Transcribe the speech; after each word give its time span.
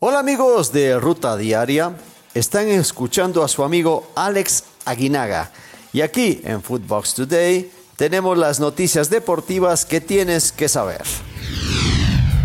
Hola 0.00 0.20
amigos 0.20 0.70
de 0.70 0.96
Ruta 0.96 1.36
Diaria, 1.36 1.96
están 2.32 2.68
escuchando 2.68 3.42
a 3.42 3.48
su 3.48 3.64
amigo 3.64 4.08
Alex 4.14 4.62
Aguinaga 4.84 5.50
y 5.92 6.02
aquí 6.02 6.40
en 6.44 6.62
Footbox 6.62 7.14
Today 7.14 7.68
tenemos 7.96 8.38
las 8.38 8.60
noticias 8.60 9.10
deportivas 9.10 9.84
que 9.84 10.00
tienes 10.00 10.52
que 10.52 10.68
saber. 10.68 11.02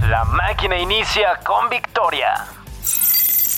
La 0.09 0.23
máquina 0.23 0.79
inicia 0.79 1.39
con 1.45 1.69
victoria. 1.69 2.33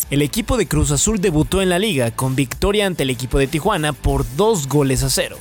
El 0.10 0.22
equipo 0.22 0.58
de 0.58 0.68
Cruz 0.68 0.92
Azul 0.92 1.22
debutó 1.22 1.62
en 1.62 1.70
la 1.70 1.80
liga 1.80 2.12
con 2.12 2.36
victoria 2.36 2.88
ante 2.88 3.04
el 3.04 3.12
equipo 3.12 3.40
de 3.40 3.48
Tijuana 3.48 3.94
por 3.94 4.26
dos 4.36 4.68
goles 4.68 5.04
a 5.04 5.10
cero. 5.10 5.38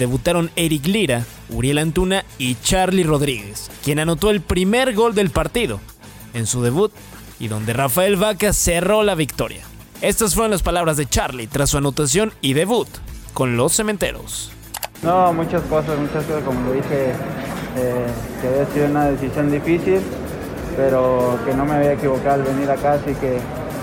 Debutaron 0.00 0.50
Eric 0.56 0.86
Lira, 0.86 1.24
Uriel 1.48 1.78
Antuna 1.78 2.24
y 2.38 2.56
Charlie 2.56 3.04
Rodríguez, 3.04 3.70
quien 3.84 4.00
anotó 4.00 4.30
el 4.30 4.40
primer 4.40 4.94
gol 4.94 5.14
del 5.14 5.30
partido 5.30 5.78
en 6.32 6.48
su 6.48 6.60
debut 6.60 6.92
y 7.38 7.48
donde 7.48 7.72
Rafael 7.72 8.16
Vaca 8.16 8.52
cerró 8.52 9.02
la 9.02 9.14
victoria. 9.14 9.62
Estas 10.00 10.34
fueron 10.34 10.50
las 10.50 10.62
palabras 10.62 10.96
de 10.96 11.06
Charlie 11.06 11.46
tras 11.46 11.70
su 11.70 11.78
anotación 11.78 12.32
y 12.40 12.52
debut 12.52 12.88
con 13.32 13.56
los 13.56 13.72
cementeros. 13.74 14.52
No, 15.02 15.32
muchas 15.32 15.62
cosas, 15.62 15.98
muchas 15.98 16.24
cosas, 16.24 16.42
como 16.44 16.60
lo 16.68 16.72
dije, 16.72 17.12
eh, 17.76 18.06
que 18.40 18.48
había 18.48 18.66
sido 18.72 18.86
una 18.86 19.06
decisión 19.06 19.50
difícil, 19.50 20.00
pero 20.76 21.38
que 21.44 21.54
no 21.54 21.64
me 21.64 21.74
había 21.74 21.92
equivocado 21.92 22.42
al 22.42 22.42
venir 22.42 22.70
acá, 22.70 22.94
así 22.94 23.14
que, 23.14 23.38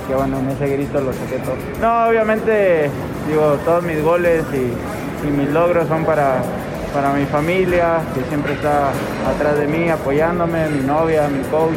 que 0.07 0.15
bueno, 0.15 0.39
en 0.39 0.49
ese 0.49 0.67
grito 0.67 0.99
lo 1.01 1.13
saqué 1.13 1.37
todo. 1.39 1.55
No, 1.79 2.09
obviamente, 2.09 2.89
digo, 3.27 3.57
todos 3.65 3.83
mis 3.83 4.01
goles 4.01 4.43
y, 4.53 5.27
y 5.27 5.31
mis 5.31 5.49
logros 5.49 5.87
son 5.87 6.05
para, 6.05 6.41
para 6.93 7.13
mi 7.13 7.25
familia, 7.25 7.99
que 8.13 8.23
siempre 8.29 8.53
está 8.53 8.89
atrás 9.27 9.57
de 9.57 9.67
mí, 9.67 9.89
apoyándome, 9.89 10.69
mi 10.69 10.83
novia, 10.85 11.27
mi 11.27 11.43
coach, 11.45 11.75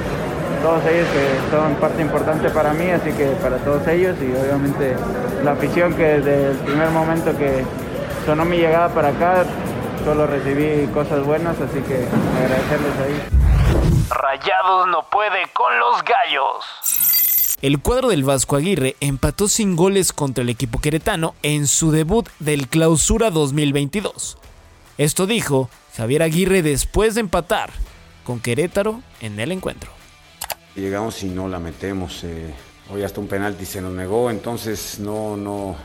todos 0.65 0.83
ellos 0.87 1.07
que 1.09 1.51
son 1.55 1.75
parte 1.75 2.01
importante 2.01 2.49
para 2.49 2.73
mí, 2.73 2.89
así 2.89 3.13
que 3.13 3.27
para 3.43 3.59
todos 3.59 3.87
ellos 3.87 4.17
y 4.23 4.35
obviamente 4.35 4.97
la 5.45 5.53
afición 5.53 5.93
que 5.93 6.05
desde 6.05 6.53
el 6.53 6.57
primer 6.57 6.89
momento 6.89 7.37
que 7.37 7.63
sonó 8.25 8.47
mi 8.47 8.57
llegada 8.57 8.89
para 8.89 9.09
acá, 9.09 9.45
solo 10.07 10.27
recibí 10.27 10.87
cosas 10.87 11.23
buenas, 11.23 11.55
así 11.61 11.81
que 11.83 12.07
agradecerles 12.43 12.99
ahí. 13.05 14.09
Rayados 14.09 14.89
no 14.89 15.07
puede 15.11 15.49
con 15.53 15.79
los 15.79 16.03
gallos. 16.03 17.59
El 17.61 17.81
cuadro 17.81 18.09
del 18.09 18.25
Vasco 18.25 18.57
Aguirre 18.57 18.97
empató 19.01 19.49
sin 19.49 19.77
goles 19.77 20.15
contra 20.15 20.41
el 20.41 20.49
equipo 20.49 20.81
queretano 20.81 21.35
en 21.43 21.67
su 21.67 21.91
debut 21.91 22.27
del 22.39 22.69
Clausura 22.69 23.31
2022. 23.31 24.39
Esto 24.97 25.27
dijo 25.27 25.69
Javier 25.95 26.23
Aguirre 26.23 26.63
después 26.63 27.17
de 27.17 27.21
empatar 27.21 27.69
con 28.25 28.41
Querétaro 28.41 29.03
en 29.21 29.39
el 29.39 29.53
encuentro. 29.53 30.04
Llegamos 30.75 31.23
y 31.23 31.27
no 31.27 31.47
la 31.47 31.61
metemos. 31.61 32.25
Eh, 32.25 32.53
hoy 32.91 33.05
hasta 33.05 33.21
un 33.21 33.29
penalti 33.29 33.65
se 33.65 33.81
nos 33.81 33.93
negó, 33.93 34.31
entonces 34.31 34.99
no, 34.99 35.37
no, 35.37 35.77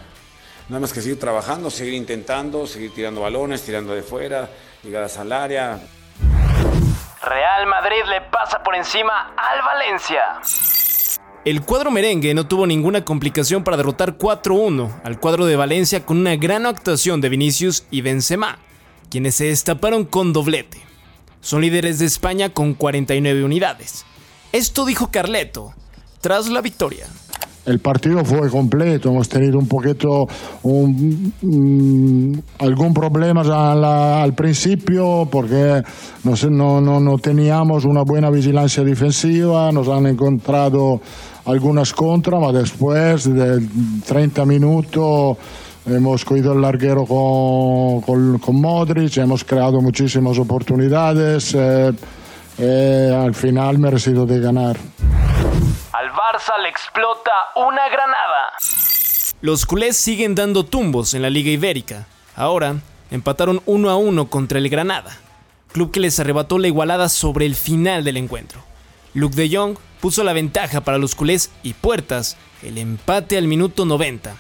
nada 0.68 0.80
más 0.80 0.92
que 0.92 1.02
seguir 1.02 1.20
trabajando, 1.20 1.70
seguir 1.70 1.94
intentando, 1.94 2.66
seguir 2.66 2.94
tirando 2.94 3.22
balones, 3.22 3.62
tirando 3.62 3.94
de 3.94 4.02
fuera, 4.02 4.50
llegadas 4.84 5.18
al 5.18 5.32
área. 5.32 5.80
Real 7.22 7.68
Madrid 7.68 8.02
le 8.10 8.22
pasa 8.32 8.64
por 8.64 8.76
encima 8.76 9.34
al 9.38 9.62
Valencia. 9.62 10.22
El 11.46 11.62
cuadro 11.62 11.92
merengue 11.92 12.34
no 12.34 12.48
tuvo 12.48 12.66
ninguna 12.66 13.06
complicación 13.06 13.64
para 13.64 13.78
derrotar 13.78 14.18
4-1 14.18 15.02
al 15.04 15.20
cuadro 15.20 15.46
de 15.46 15.56
Valencia 15.56 16.06
con 16.06 16.18
una 16.18 16.36
gran 16.36 16.66
actuación 16.66 17.22
de 17.22 17.30
Vinicius 17.30 17.86
y 17.92 18.02
Benzema, 18.02 18.58
quienes 19.10 19.36
se 19.36 19.46
destaparon 19.46 20.06
con 20.06 20.34
doblete. 20.34 20.82
Son 21.42 21.62
líderes 21.62 22.00
de 22.00 22.08
España 22.08 22.50
con 22.50 22.74
49 22.74 23.44
unidades. 23.44 24.06
Esto 24.52 24.84
dijo 24.84 25.10
Carleto 25.12 25.74
tras 26.22 26.50
la 26.50 26.62
victoria. 26.62 27.06
El 27.68 27.80
partido 27.80 28.26
fue 28.26 28.50
completo, 28.50 29.10
hemos 29.10 29.30
tenido 29.30 29.60
un 29.60 29.68
poquito 29.68 30.26
un, 30.64 31.34
mm, 31.40 32.40
algún 32.64 32.94
problema 32.96 33.42
al, 33.42 33.84
al 33.84 34.34
principio 34.34 35.28
porque 35.30 35.84
no, 36.24 36.34
no, 36.50 36.82
no, 36.82 37.00
no, 37.00 37.18
teníamos 37.20 37.86
una 37.86 38.02
buena 38.02 38.32
vigilancia 38.32 38.84
defensiva, 38.84 39.72
nos 39.72 39.88
han 39.88 40.08
encontrado 40.08 41.00
algunas 41.46 41.94
contras, 41.94 42.40
pero 42.40 42.60
después 42.60 43.32
de 43.32 43.68
30 44.08 44.46
minutos 44.46 45.38
hemos 45.86 46.26
cogido 46.26 46.54
el 46.54 46.62
larguero 46.62 47.06
con, 47.06 48.02
con, 48.02 48.40
con 48.40 48.60
Modric, 48.60 49.16
hemos 49.18 49.44
creado 49.44 49.80
muchísimas 49.80 50.40
oportunidades. 50.40 51.54
Eh, 51.54 51.92
eh, 52.60 53.18
al 53.18 53.34
final 53.34 53.80
merecido 53.80 54.26
de 54.26 54.40
ganar. 54.40 54.78
Al 55.94 56.12
Barça 56.12 56.58
le 56.62 56.70
explota 56.70 57.32
una 57.56 57.88
granada. 57.90 58.54
Los 59.42 59.66
culés 59.66 59.98
siguen 59.98 60.36
dando 60.36 60.66
tumbos 60.66 61.14
en 61.14 61.22
la 61.22 61.30
Liga 61.30 61.50
Ibérica. 61.50 62.08
Ahora 62.36 62.76
empataron 63.12 63.62
1 63.66 63.90
a 63.90 63.96
1 63.96 64.30
contra 64.30 64.60
el 64.60 64.70
Granada, 64.70 65.18
club 65.72 65.92
que 65.92 66.00
les 66.00 66.20
arrebató 66.20 66.60
la 66.60 66.68
igualada 66.68 67.10
sobre 67.10 67.46
el 67.46 67.56
final 67.56 68.04
del 68.04 68.18
encuentro. 68.18 68.62
Luke 69.14 69.36
de 69.36 69.56
Jong 69.56 69.78
puso 70.02 70.24
la 70.24 70.34
ventaja 70.34 70.82
para 70.82 70.98
los 70.98 71.16
culés 71.16 71.52
y 71.64 71.74
Puertas 71.74 72.38
el 72.62 72.78
empate 72.78 73.38
al 73.38 73.48
minuto 73.48 73.86
90. 73.86 74.36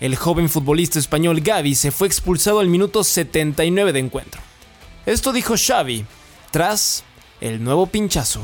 El 0.00 0.16
joven 0.16 0.48
futbolista 0.48 0.98
español 0.98 1.40
Gaby 1.40 1.74
se 1.74 1.90
fue 1.90 2.06
expulsado 2.06 2.60
al 2.60 2.68
minuto 2.68 3.02
79 3.02 3.92
de 3.92 3.98
encuentro. 3.98 4.40
Esto 5.06 5.32
dijo 5.32 5.54
Xavi 5.56 6.04
tras 6.50 7.04
el 7.40 7.62
nuevo 7.62 7.86
pinchazo. 7.86 8.40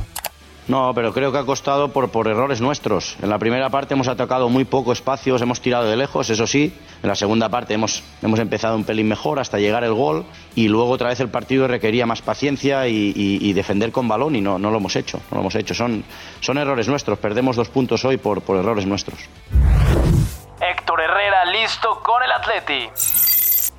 No, 0.69 0.93
pero 0.95 1.13
creo 1.13 1.33
que 1.33 1.39
ha 1.39 1.45
costado 1.45 1.89
por, 1.89 2.11
por 2.11 2.29
errores 2.29 2.61
nuestros. 2.61 3.17
En 3.21 3.31
la 3.31 3.39
primera 3.39 3.69
parte 3.69 3.95
hemos 3.95 4.07
atacado 4.07 4.49
muy 4.49 4.65
poco 4.65 4.93
espacios, 4.93 5.43
hemos 5.43 5.61
tirado 5.61 5.89
de 5.91 5.97
lejos, 5.97 6.31
eso 6.31 6.47
sí. 6.47 6.73
En 7.03 7.09
la 7.09 7.17
segunda 7.17 7.49
parte 7.49 7.75
hemos, 7.75 8.05
hemos 8.23 8.39
empezado 8.39 8.77
un 8.77 8.85
pelín 8.85 9.09
mejor 9.09 9.41
hasta 9.41 9.59
llegar 9.59 9.83
el 9.83 9.93
gol 9.93 10.25
y 10.55 10.69
luego 10.69 10.91
otra 10.91 11.09
vez 11.09 11.19
el 11.19 11.29
partido 11.29 11.67
requería 11.67 12.07
más 12.07 12.23
paciencia 12.23 12.87
y, 12.87 13.13
y, 13.17 13.39
y 13.41 13.53
defender 13.55 13.91
con 13.91 14.07
balón 14.07 14.37
y 14.37 14.41
no, 14.41 14.59
no, 14.59 14.71
lo 14.71 14.77
hemos 14.77 14.95
hecho. 14.95 15.19
No 15.31 15.39
lo 15.39 15.41
hemos 15.41 15.55
hecho. 15.57 15.75
Son, 15.75 16.05
son 16.41 16.59
errores 16.59 16.87
nuestros. 16.87 17.19
Perdemos 17.19 17.57
dos 17.57 17.69
puntos 17.69 18.05
hoy 18.05 18.17
por, 18.17 18.43
por 18.43 18.57
errores 18.57 18.87
nuestros. 18.87 19.19
Héctor 20.61 21.01
Herrera 21.01 21.45
listo 21.47 22.01
con 22.05 22.23
el 22.23 22.31
Atleti. 22.31 22.89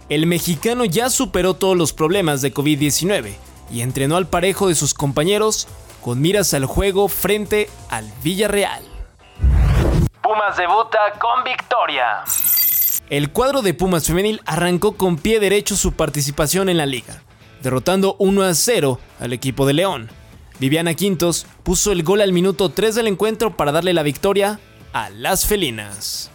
El 0.10 0.28
mexicano 0.28 0.84
ya 0.84 1.10
superó 1.10 1.54
todos 1.54 1.78
los 1.78 1.94
problemas 1.94 2.42
de 2.42 2.54
COVID-19 2.54 3.36
y 3.72 3.82
entrenó 3.82 4.18
al 4.18 4.28
parejo 4.28 4.68
de 4.68 4.76
sus 4.76 4.94
compañeros 4.94 5.68
con 6.02 6.22
miras 6.22 6.54
al 6.54 6.66
juego 6.66 7.08
frente 7.08 7.70
al 7.90 8.12
Villarreal. 8.24 8.84
Pumas 10.22 10.58
debuta 10.58 11.00
con 11.20 11.44
victoria. 11.44 12.24
El 13.10 13.32
cuadro 13.32 13.62
de 13.62 13.74
Pumas 13.74 14.08
femenil 14.08 14.42
arrancó 14.46 14.94
con 14.94 15.18
pie 15.18 15.40
derecho 15.40 15.76
su 15.76 15.94
participación 15.94 16.70
en 16.70 16.78
la 16.78 16.86
liga, 16.86 17.22
derrotando 17.62 18.16
1 18.20 18.44
a 18.44 18.54
0 18.54 19.00
al 19.20 19.34
equipo 19.34 19.66
de 19.66 19.74
León. 19.74 20.10
Viviana 20.60 20.94
Quintos 20.94 21.46
puso 21.64 21.92
el 21.92 22.04
gol 22.04 22.22
al 22.22 22.32
minuto 22.32 22.70
3 22.70 22.96
del 22.96 23.08
encuentro 23.08 23.58
para 23.58 23.72
darle 23.72 23.94
la 23.94 24.04
victoria 24.04 24.60
a 24.94 25.10
las 25.10 25.46
felinas. 25.46 26.32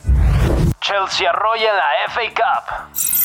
Chelsea 0.80 1.28
arrolla 1.28 1.72
la 1.74 2.12
FA 2.12 2.20
Cup. 2.34 3.17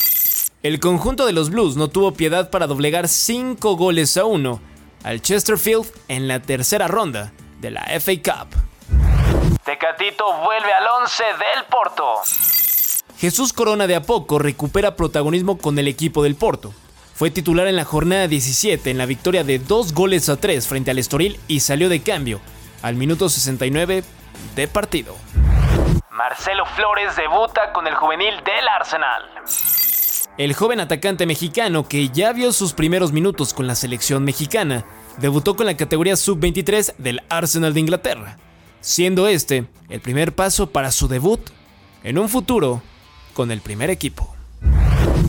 El 0.64 0.80
conjunto 0.80 1.26
de 1.26 1.34
los 1.34 1.50
Blues 1.50 1.76
no 1.76 1.90
tuvo 1.90 2.14
piedad 2.14 2.50
para 2.50 2.68
doblegar 2.68 3.10
5 3.10 3.76
goles 3.76 4.16
a 4.16 4.24
1 4.24 4.62
al 5.04 5.22
Chesterfield 5.22 5.92
en 6.08 6.30
la 6.30 6.40
tercera 6.40 6.88
ronda 6.88 7.34
de 7.60 7.70
la 7.70 7.82
FA 8.00 8.14
Cup. 8.24 8.56
Tecatito 9.66 10.24
vuelve 10.38 10.72
al 10.72 10.88
11 11.02 11.24
del 11.26 11.66
Porto. 11.70 12.06
Jesús 13.18 13.52
Corona 13.52 13.88
de 13.88 13.96
a 13.96 14.04
poco 14.04 14.40
recupera 14.40 14.96
protagonismo 14.96 15.58
con 15.58 15.78
el 15.80 15.90
equipo 15.90 16.24
del 16.24 16.36
Porto. 16.36 16.74
Fue 17.14 17.30
titular 17.30 17.68
en 17.68 17.76
la 17.76 17.84
jornada 17.84 18.30
17 18.30 18.90
en 18.90 18.98
la 18.98 19.06
victoria 19.06 19.44
de 19.44 19.60
2 19.60 19.94
goles 19.94 20.30
a 20.30 20.38
3 20.38 20.66
frente 20.66 20.92
al 20.92 20.98
Estoril 20.98 21.42
y 21.50 21.60
salió 21.60 21.90
de 21.90 22.02
cambio 22.02 22.40
al 22.82 22.96
minuto 22.96 23.28
69 23.28 24.06
de 24.56 24.68
partido. 24.70 25.18
Marcelo 26.10 26.66
Flores 26.68 27.18
debuta 27.18 27.74
con 27.74 27.86
el 27.86 27.96
juvenil 27.96 28.34
del 28.46 28.68
Arsenal. 28.70 29.24
El 30.36 30.54
joven 30.56 30.80
atacante 30.80 31.28
mexicano 31.28 31.88
que 31.88 32.10
ya 32.10 32.34
vio 32.34 32.52
sus 32.54 32.74
primeros 32.74 33.12
minutos 33.12 33.54
con 33.54 33.68
la 33.68 33.76
selección 33.76 34.24
mexicana, 34.24 34.84
debutó 35.20 35.56
con 35.56 35.68
la 35.68 35.78
categoría 35.78 36.16
sub-23 36.16 36.96
del 36.98 37.22
Arsenal 37.30 37.76
de 37.76 37.80
Inglaterra, 37.80 38.38
siendo 38.82 39.28
este 39.28 39.68
el 39.90 40.02
primer 40.02 40.34
paso 40.34 40.72
para 40.72 40.92
su 40.92 41.08
debut 41.08 41.40
en 42.04 42.18
un 42.18 42.30
futuro 42.30 42.82
con 43.36 43.52
el 43.52 43.62
primer 43.62 43.92
equipo. 43.92 44.36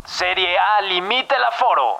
Serie 0.07 0.57
A 0.57 0.83
limita 0.87 1.37
el 1.37 1.45
aforo. 1.45 1.99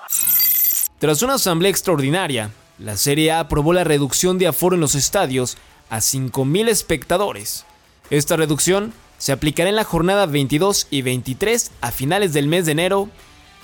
Tras 0.97 1.21
una 1.21 1.35
asamblea 1.35 1.69
extraordinaria, 1.69 2.49
la 2.79 2.97
Serie 2.97 3.31
A 3.31 3.41
aprobó 3.41 3.71
la 3.73 3.83
reducción 3.83 4.39
de 4.39 4.47
aforo 4.47 4.73
en 4.73 4.81
los 4.81 4.95
estadios 4.95 5.57
a 5.91 5.97
5.000 5.97 6.69
espectadores. 6.69 7.67
Esta 8.09 8.35
reducción 8.35 8.93
se 9.17 9.31
aplicará 9.31 9.69
en 9.69 9.75
la 9.75 9.83
jornada 9.83 10.25
22 10.25 10.87
y 10.89 11.01
23 11.01 11.71
a 11.81 11.91
finales 11.91 12.33
del 12.33 12.47
mes 12.47 12.65
de 12.65 12.73
enero 12.73 13.09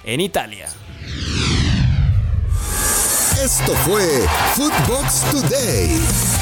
en 0.03 0.21
Italia. 0.21 0.67
Esto 3.43 3.73
fue 3.85 4.27
Footbox 4.55 5.21
Today. 5.31 6.40